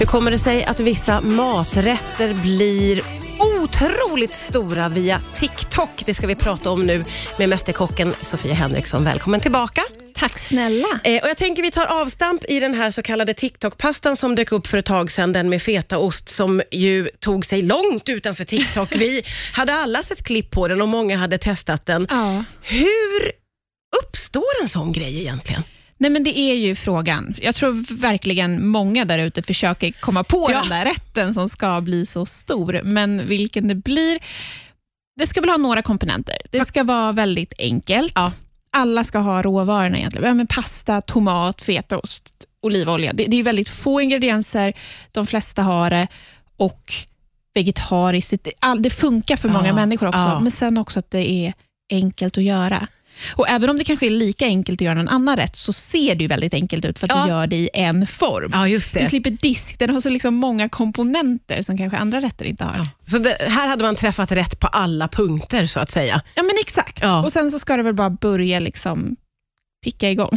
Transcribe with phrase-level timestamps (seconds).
[0.00, 3.02] Hur kommer det sig att vissa maträtter blir
[3.62, 6.02] otroligt stora via TikTok?
[6.06, 7.04] Det ska vi prata om nu
[7.38, 9.04] med Mästerkocken Sofia Henriksson.
[9.04, 9.82] Välkommen tillbaka.
[10.14, 11.00] Tack snälla.
[11.04, 14.52] Eh, och jag tänker vi tar avstamp i den här så kallade TikTok-pastan som dök
[14.52, 18.94] upp för ett tag sedan, den med fetaost som ju tog sig långt utanför TikTok.
[18.96, 19.22] Vi
[19.52, 22.06] hade alla sett klipp på den och många hade testat den.
[22.10, 22.44] Ja.
[22.62, 23.32] Hur
[24.02, 25.62] uppstår en sån grej egentligen?
[25.98, 27.34] Nej, men det är ju frågan.
[27.42, 30.60] Jag tror verkligen många där ute försöker komma på Ja.
[30.60, 34.18] den där rätten som ska bli så stor, men vilken det blir...
[35.20, 36.36] Det ska väl ha några komponenter.
[36.50, 38.12] Det ska vara väldigt enkelt.
[38.14, 38.32] Ja.
[38.72, 40.26] Alla ska ha råvarorna egentligen.
[40.28, 42.28] Ja, men pasta, tomat, fetaost,
[42.62, 43.12] olivolja.
[43.12, 44.72] Det, det är väldigt få ingredienser.
[45.12, 46.06] De flesta har det
[46.56, 46.92] och
[47.54, 48.44] vegetariskt.
[48.44, 51.52] Det, all, det funkar för många människor också, men sen också att det är
[51.90, 52.86] enkelt att göra.
[53.34, 56.14] Och Även om det kanske är lika enkelt att göra någon annan rätt, så ser
[56.14, 57.22] det ju väldigt enkelt ut för att Ja.
[57.24, 58.50] du gör det i en form.
[58.54, 62.44] Ja, just Du slipper disk, den har så liksom många komponenter som kanske andra rätter
[62.44, 62.76] inte har.
[62.76, 66.22] Ja, Så det, här hade man träffat rätt på alla punkter så att säga.
[66.36, 66.98] men exakt.
[67.02, 67.24] Ja.
[67.24, 69.16] Och Sen så ska det väl bara börja liksom
[69.86, 70.30] ticka igång.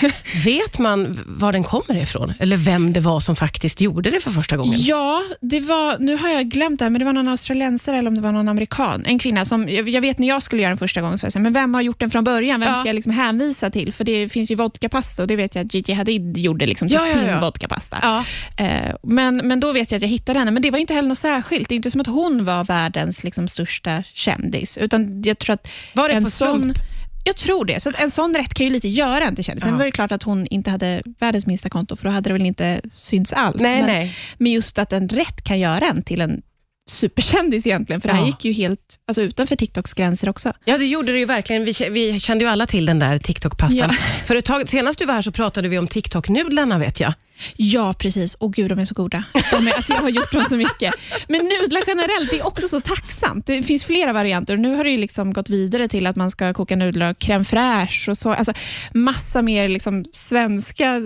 [0.44, 2.32] Vet man var den kommer ifrån?
[2.38, 4.74] Eller vem det var som faktiskt gjorde det för första gången?
[4.76, 8.08] Ja, det var, nu har jag glömt det här, men det var någon australiensare eller
[8.08, 9.02] om det var någon amerikan.
[9.06, 11.52] En kvinna som, jag, vet när jag skulle göra den första gången, så jag men
[11.52, 12.60] vem har gjort den från början?
[12.60, 12.78] Vem Ja.
[12.78, 13.92] ska jag liksom hänvisa till?
[13.92, 16.94] För det finns ju vodkapasta och det vet jag att Gigi Hadid gjorde liksom till
[17.00, 17.98] Ja, ja, sin vodkapasta.
[18.02, 18.24] Ja.
[18.64, 21.08] Eh, men, men då vet jag att jag hittade henne, men det var inte heller
[21.08, 21.68] något särskilt.
[21.68, 25.68] Det är inte som att hon var världens liksom, största kändis, utan jag tror att
[25.92, 26.76] Var det en på slump?
[27.24, 27.80] Jag tror det.
[27.82, 29.64] Så en sån rätt kan ju lite göra en till kändis.
[29.64, 32.32] Sen var det klart att hon inte hade världens minsta konto, för då hade det
[32.32, 33.62] väl inte synts alls.
[33.62, 34.16] Nej, men, nej.
[34.38, 36.42] men just att en rätt kan göra en till en
[36.90, 38.26] superkändis egentligen, för det här Ja.
[38.26, 40.52] gick ju helt alltså, utanför TikToks gränser också.
[40.64, 41.64] Ja, det gjorde det ju verkligen.
[41.64, 43.90] Vi, vi kände ju alla till den där TikTok-pastan.
[43.90, 43.96] Ja.
[44.26, 47.14] För ett tag, senast du var här så pratade vi om TikTok-nudlarna vet jag.
[47.56, 48.34] Ja, precis.
[48.34, 49.24] Och gud, de är så goda.
[49.50, 50.94] De är, alltså, jag har gjort dem så mycket.
[51.28, 53.46] Men nudlar generellt, det är också så tacksamt.
[53.46, 54.56] Det finns flera varianter.
[54.56, 57.44] Nu har det ju liksom gått vidare till att man ska koka nudlar och crème
[57.44, 58.32] fraîche och så.
[58.32, 58.52] Alltså,
[58.94, 61.00] massa mer liksom svenska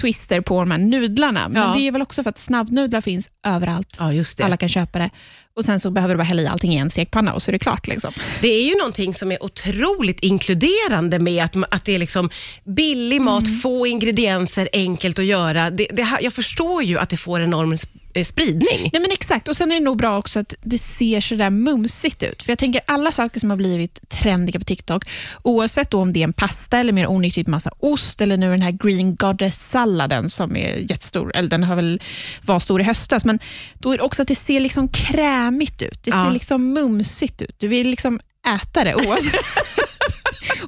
[0.00, 1.48] twister på de här nudlarna.
[1.48, 1.74] Men Ja.
[1.76, 3.96] det är väl också för att snabbnudlar finns överallt.
[3.98, 4.44] Ja, just det.
[4.44, 5.10] Alla kan köpa det.
[5.56, 7.52] Och Sen så behöver du bara hälla i allting i en stekpanna och så är
[7.52, 7.86] det klart.
[7.86, 8.12] Liksom.
[8.40, 12.30] Det är ju någonting som är otroligt inkluderande med att, att det är liksom
[12.64, 13.60] billig mat, Mm.
[13.60, 15.70] få ingredienser, enkelt att göra.
[15.76, 17.76] Det, det, jag förstår ju att det får enorm
[18.14, 18.90] eh, spridning.
[18.92, 19.48] Nej, men exakt.
[19.48, 22.42] Och Sen är det nog bra också att det ser så där mumsigt ut.
[22.42, 25.04] För jag tänker alla saker som har blivit trendiga på TikTok,
[25.42, 28.70] oavsett om det är en pasta eller mer onyttigt massa ost, eller nu den här
[28.70, 32.00] green goddess-salladen som är jättestor, eller den har väl
[32.44, 33.38] var stor i höstas, men
[33.74, 35.98] då är det också att det ser liksom krämigt ut.
[36.04, 36.30] Det ser Ja.
[36.30, 37.54] liksom mumsigt ut.
[37.58, 38.20] Du vill liksom
[38.62, 39.34] äta det oavsett.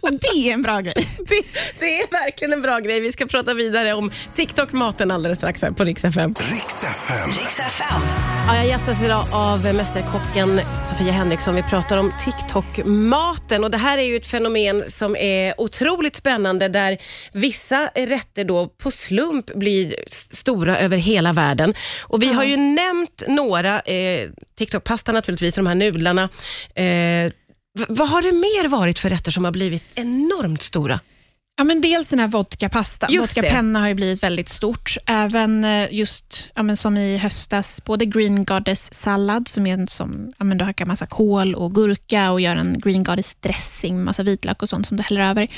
[0.01, 0.95] Och det är en bra grej.
[1.29, 1.43] Det,
[1.79, 3.01] det är verkligen en bra grej.
[3.01, 6.35] Vi ska prata vidare om TikTok-maten alldeles strax här på Rix FM.
[6.51, 6.85] Riks
[7.59, 8.01] FM.
[8.47, 11.55] Ja, jag gästas idag av mästerkocken Sofia Henriksson.
[11.55, 16.69] Vi pratar om TikTok-maten och det här är ju ett fenomen som är otroligt spännande
[16.69, 16.99] där
[17.33, 21.75] vissa rätter då på slump blir stora över hela världen.
[22.01, 26.29] Och vi har ju nämnt några, eh, TikTok-pasta naturligtvis, de här nudlarna.
[26.75, 27.33] Eh,
[27.79, 31.01] v- vad har det mer varit för rätter som har blivit enormt stora?
[31.57, 33.07] Ja, men dels den här vodkapasta.
[33.21, 34.97] Vodkapenna har ju blivit väldigt stort.
[35.07, 40.33] Även eh, just ja, men som i höstas, både green goddess-sallad, som är en som
[40.39, 44.62] ja, men du hackar massa kål och gurka och gör en green goddess-dressing massa vitlök
[44.62, 45.49] och sånt som du häller över.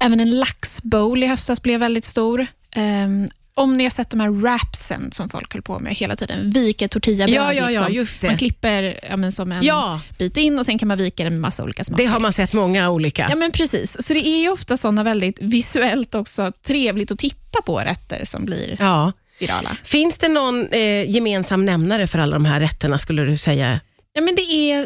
[0.00, 2.46] Även en laxbowl i höstas blev väldigt stor.
[2.76, 6.50] Ehm, om ni har sett de här wrapsen som folk höll på med hela tiden,
[6.50, 7.36] vika tortillabröd.
[7.36, 8.18] Ja, ja, ja, liksom.
[8.20, 8.26] det.
[8.26, 10.00] Man klipper ja, men som en Ja.
[10.18, 12.04] bit in och sen kan man vika den med massa olika smaker.
[12.04, 13.26] Det har man sett många olika.
[13.30, 13.96] Ja, men precis.
[14.06, 18.44] Så det är ju ofta sådana väldigt visuellt också trevligt att titta på rätter som
[18.44, 19.12] blir Ja.
[19.38, 19.76] virala.
[19.84, 23.80] Finns det någon eh, gemensam nämnare för alla de här rätterna skulle du säga?
[24.12, 24.82] Ja, men det är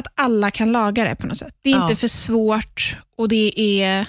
[0.00, 1.54] att alla kan laga det på något sätt.
[1.62, 1.82] Det är Ja.
[1.82, 4.06] inte för svårt och det är,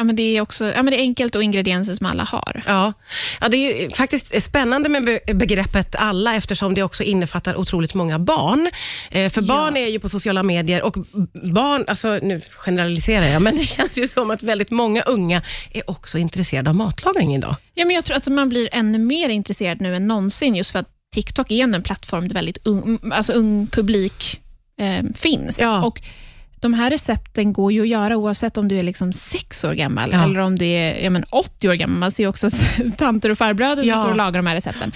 [0.00, 2.62] ja, men det är också ja, men det är enkelt och ingredienser som alla har.
[2.66, 2.92] Ja.
[3.40, 7.94] ja, det är ju faktiskt spännande med be- begreppet alla eftersom det också innefattar otroligt
[7.94, 8.70] många barn.
[9.10, 9.46] Eh, för Ja.
[9.46, 10.96] barn är ju på sociala medier och
[11.54, 15.42] barn, alltså nu generaliserar jag, men det känns ju som att väldigt många unga
[15.72, 17.56] är också intresserade av matlagning idag.
[17.74, 20.78] Ja, men jag tror att man blir ännu mer intresserad nu än någonsin, just för
[20.78, 24.40] att TikTok är en plattform där väldigt ung, alltså ung publik
[24.80, 25.58] eh, finns.
[25.60, 25.84] Ja.
[25.84, 26.00] Och
[26.60, 30.10] de här recepten går ju att göra oavsett om du är liksom sex år gammal
[30.12, 30.24] Ja.
[30.24, 31.98] eller om du är ja, men 80 år gammal.
[31.98, 32.48] Man ser ju också
[32.96, 33.96] tanter och farbröder som Ja.
[33.96, 34.92] står och lagar de här recepten.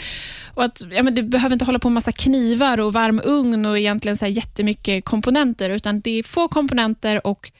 [0.54, 3.66] Och att, ja, men du behöver inte hålla på med massa knivar och varm ugn
[3.66, 7.50] och egentligen så här jättemycket komponenter, utan det är få komponenter och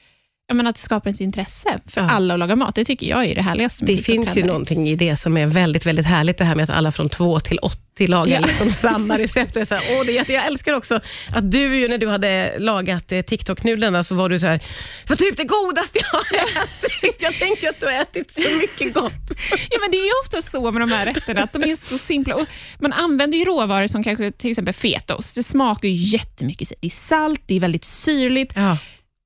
[0.46, 2.11] jag menar, att det skapar ett intresse för Ja.
[2.11, 2.75] alla att laga mat.
[2.75, 5.87] Det tycker jag är det härligaste Det finns ju någonting i det som är väldigt,
[5.87, 8.46] väldigt härligt, det här med att alla från 2 till 80 lagar Ja.
[8.46, 9.56] liksom samma recept.
[9.56, 11.00] Är så här, åh, det är jag älskar också
[11.35, 15.08] att du, ju, när du hade lagat eh, TikTok-nudlarna, så var du så här, det
[15.11, 17.17] var typ det godaste jag har ätit.
[17.23, 19.12] Jag tänker att du har ätit så mycket gott.
[19.70, 21.99] Ja, men det är ju ofta så med de här rätterna, att de är så
[21.99, 22.35] simpla.
[22.35, 22.46] Och
[22.79, 25.35] man använder ju råvaror som kanske till exempel fetaost.
[25.35, 26.69] Det smakar ju jättemycket.
[26.81, 28.76] Det är salt, det är väldigt syrligt Ja.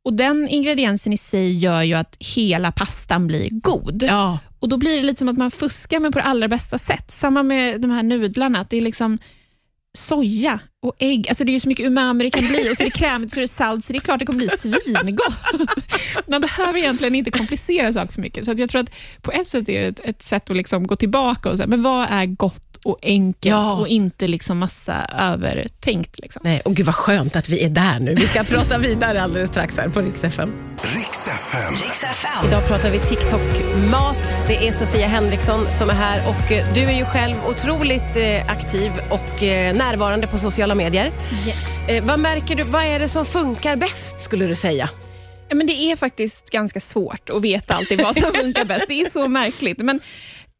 [0.09, 4.03] Och den ingrediensen i sig gör ju att hela pastan blir god.
[4.03, 4.39] Ja.
[4.59, 7.13] Och Då blir det lite som att man fuskar, men på det allra bästa sätt.
[7.13, 9.19] Samma med de här nudlarna, att det är liksom
[9.99, 11.29] soja och ägg.
[11.29, 13.33] Alltså det är ju så mycket umami det kan bli och så är det krämigt
[13.33, 15.35] så är det salt, så det är klart det kommer bli svingott.
[16.27, 18.45] Man behöver egentligen inte komplicera saker för mycket.
[18.45, 18.91] Så att jag tror att
[19.23, 21.83] på ett sätt är det ett, ett sätt att liksom gå tillbaka och säga, men
[21.83, 23.73] vad är gott och enkelt Ja.
[23.77, 26.19] och inte liksom massa övertänkt.
[26.21, 26.41] Liksom.
[26.45, 28.15] Nej, och gud vad skönt att vi är där nu.
[28.15, 30.53] Vi ska prata vidare alldeles strax här på Rix FM.
[30.83, 31.75] Riks FM.
[31.75, 32.47] Riks FM.
[32.49, 34.19] Idag pratar vi TikTok-mat.
[34.49, 38.51] Det är Sofia Henriksson som är här och eh, du är ju själv otroligt eh,
[38.53, 41.13] aktiv och eh, närvarande på sociala medier.
[41.47, 41.89] Yes.
[41.89, 44.91] Eh, vad märker du, vad är det som funkar bäst skulle du säga?
[45.49, 48.85] Ja, men det är faktiskt ganska svårt att veta alltid vad som funkar bäst.
[48.89, 49.79] Det är så märkligt.
[49.79, 50.01] Men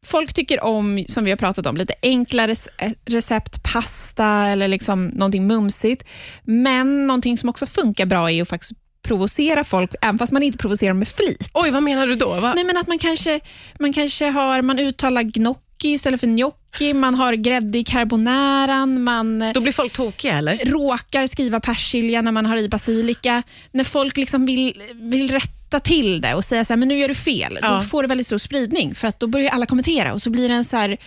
[0.05, 5.07] folk tycker om, som vi har pratat om, lite enklare rece- recept, pasta eller liksom
[5.07, 6.03] någonting mumsigt.
[6.43, 8.71] Men någonting som också funkar bra är att faktiskt
[9.01, 11.49] provocera folk, även fast man inte provocerar med flit.
[11.53, 12.33] Oj, vad menar du då?
[12.39, 12.53] Va?
[12.55, 13.39] Nej, men att man kanske,
[13.79, 15.59] man kanske har, man uttalar gnocchi
[15.93, 16.57] istället för gnocchi,
[16.95, 20.57] man har grädde i carbonaran, man eh, Då blir folk tokiga eller?
[20.65, 23.43] råkar skriva persilja när man har i basilika.
[23.71, 27.07] När folk liksom vill, vill rätta till det och säga så här, men nu gör
[27.07, 27.69] du fel, Ja.
[27.69, 28.95] då får det väldigt stor spridning.
[28.95, 30.97] För att då börjar alla kommentera och så blir det en så här,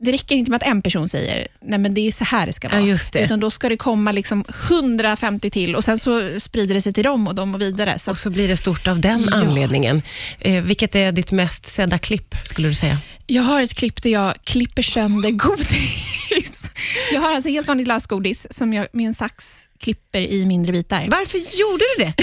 [0.00, 2.52] det räcker inte med att en person säger, nej men det är så här det
[2.52, 2.86] ska Ja, vara.
[2.88, 3.20] just det.
[3.24, 7.04] Utan då ska det komma liksom 150 till och sen så sprider det sig till
[7.04, 7.98] dem och dem och vidare.
[7.98, 9.36] Så Och så blir det stort av den Ja.
[9.36, 10.02] anledningen.
[10.40, 12.98] Eh, vilket är ditt mest sedda klipp, skulle du säga?
[13.26, 16.10] Jag har ett klipp där jag klipper sönder godis.
[17.12, 21.08] Jag har alltså helt vanligt lösgodis som jag med en sax klipper i mindre bitar.
[21.10, 22.14] Varför gjorde du det?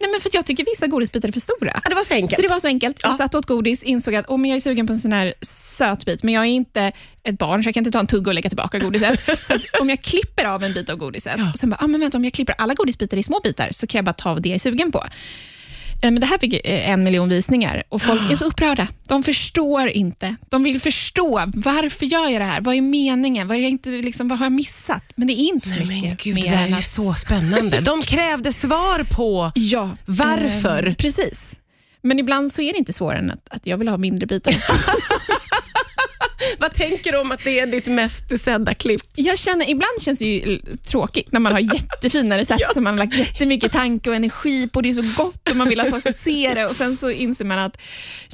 [0.00, 1.80] Nej, men för jag tycker vissa godisbitar är för stora.
[1.84, 2.36] Ja, det var så enkelt.
[2.36, 3.00] Så det var så enkelt.
[3.02, 3.16] Jag Ja.
[3.16, 5.34] satt och åt godis, insåg att oh, men jag är sugen på en sån här
[5.40, 6.92] söt bit, men jag är inte
[7.24, 9.20] ett barn, så jag kan inte ta en tugga och lägga tillbaka godiset.
[9.46, 11.50] så om jag klipper av en bit av godiset, Ja.
[11.52, 13.86] och sen bara, ah, men vänta, om jag klipper alla godisbitar i små bitar, så
[13.86, 15.04] kan jag bara ta det jag är sugen på.
[16.06, 18.88] Eh, Men det här fick eh, en miljon visningar och folk är så upprörda.
[19.08, 20.36] De förstår inte.
[20.50, 21.42] De vill förstå.
[21.54, 22.60] Varför gör jag det här?
[22.60, 23.48] Vad är meningen?
[23.48, 25.02] Vad, är jag inte, liksom, vad har jag missat?
[25.16, 27.14] Men det är inte så Nej, mycket gud, det mer där är än ju så
[27.14, 27.80] spännande.
[27.80, 29.52] De krävde svar på...
[29.54, 29.90] Ja.
[30.04, 30.86] Varför?
[30.86, 31.56] Eh, precis.
[32.02, 34.54] Men ibland så är det inte svårare än att, att jag vill ha mindre bitar.
[36.60, 39.00] Vad tänker du om att det är ditt mest sedda klipp?
[39.14, 40.58] Jag känner, ibland känns det ju
[40.90, 42.70] tråkigt när man har jättefina recept Ja.
[42.74, 44.80] som man har lagt jättemycket tanke och energi på.
[44.80, 47.10] Det är så gott och man vill att folk ska se det och sen så
[47.10, 47.78] inser man att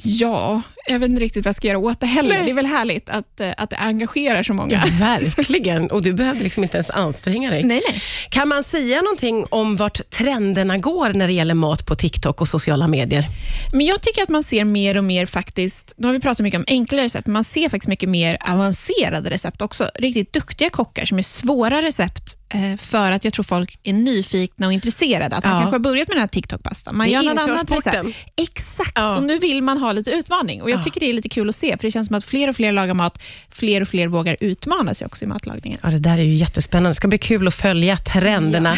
[0.03, 2.35] ja, jag vet inte riktigt vad jag ska göra åt det heller.
[2.35, 2.45] Nej.
[2.45, 4.85] Det är väl härligt att, eh, att det engagerar så många.
[4.99, 5.91] verkligen.
[5.91, 7.63] Och du behövde liksom inte ens anstränga dig.
[7.63, 8.01] Nej, nej.
[8.29, 12.47] Kan man säga någonting om vart trenderna går när det gäller mat på TikTok och
[12.47, 13.25] sociala medier?
[13.71, 16.57] Men jag tycker att man ser mer och mer faktiskt, nu har vi pratat mycket
[16.57, 19.89] om enklare recept, men man ser faktiskt mycket mer avancerade recept också.
[19.95, 22.37] Riktigt duktiga kockar som är svåra recept
[22.79, 25.35] för att jag tror folk är nyfikna och intresserade.
[25.35, 25.59] Att man Ja.
[25.59, 26.95] kanske har börjat med den här TikTok-pastan.
[26.95, 28.07] Man Det gör något annat recept.
[28.41, 29.15] Exakt, Ja.
[29.17, 30.61] och nu vill man ha lite utmaning.
[30.61, 30.83] Och Jag Ja.
[30.83, 32.71] tycker det är lite kul att se, för det känns som att fler och fler
[32.71, 35.79] lagar mat, fler och fler vågar utmana sig också i matlagningen.
[35.83, 36.89] Ja, det där är ju jättespännande.
[36.89, 38.77] Det ska bli kul att följa trenderna.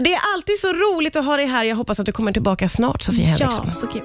[0.00, 1.64] Det är alltid så roligt att ha dig här.
[1.64, 3.64] Jag hoppas att du kommer tillbaka snart, Sofia Henriksson.
[3.66, 4.00] Ja, så kul.